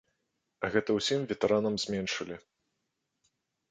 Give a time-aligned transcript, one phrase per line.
[0.67, 2.35] А гэта ўсім ветэранам зменшылі.